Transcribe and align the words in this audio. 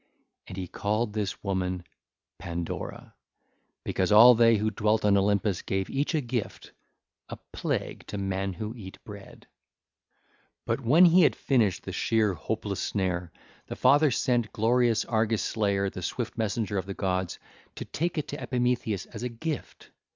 And 0.47 0.57
he 0.57 0.67
called 0.67 1.13
this 1.13 1.43
woman 1.43 1.83
Pandora 2.39 3.13
1302, 3.83 3.83
because 3.83 4.11
all 4.11 4.33
they 4.33 4.55
who 4.57 4.71
dwelt 4.71 5.05
on 5.05 5.15
Olympus 5.15 5.61
gave 5.61 5.91
each 5.91 6.15
a 6.15 6.21
gift, 6.21 6.71
a 7.29 7.37
plague 7.51 8.07
to 8.07 8.17
men 8.17 8.53
who 8.53 8.73
eat 8.75 8.97
bread. 9.03 9.45
(ll. 9.45 10.73
83 10.73 10.73
89) 10.73 10.77
But 10.81 10.81
when 10.81 11.05
he 11.05 11.21
had 11.21 11.35
finished 11.35 11.83
the 11.83 11.91
sheer, 11.91 12.33
hopeless 12.33 12.79
snare, 12.79 13.31
the 13.67 13.75
Father 13.75 14.09
sent 14.09 14.51
glorious 14.51 15.05
Argos 15.05 15.43
Slayer, 15.43 15.87
the 15.91 16.01
swift 16.01 16.35
messenger 16.35 16.79
of 16.79 16.87
the 16.87 16.95
gods, 16.95 17.37
to 17.75 17.85
take 17.85 18.17
it 18.17 18.27
to 18.29 18.41
Epimetheus 18.41 19.05
as 19.05 19.21
a 19.21 19.29
gift. 19.29 19.91